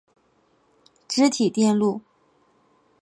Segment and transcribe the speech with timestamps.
[1.07, 2.01] 积体电路